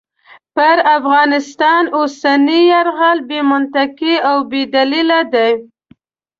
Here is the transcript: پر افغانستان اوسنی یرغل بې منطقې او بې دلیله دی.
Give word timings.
پر 0.55 0.77
افغانستان 0.97 1.83
اوسنی 1.97 2.59
یرغل 2.73 3.17
بې 3.29 3.39
منطقې 3.51 4.15
او 4.29 4.37
بې 4.49 4.61
دلیله 4.75 5.19
دی. 5.33 5.51